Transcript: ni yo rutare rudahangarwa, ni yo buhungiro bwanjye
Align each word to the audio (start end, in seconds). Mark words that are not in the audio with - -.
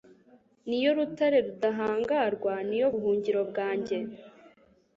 ni 0.67 0.77
yo 0.83 0.91
rutare 0.97 1.37
rudahangarwa, 1.47 2.53
ni 2.67 2.75
yo 2.81 2.87
buhungiro 2.93 3.41
bwanjye 3.49 3.97